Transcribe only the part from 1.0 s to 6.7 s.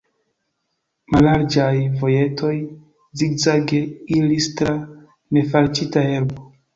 Mallarĝaj vojetoj zigzage iris tra nefalĉita herbo.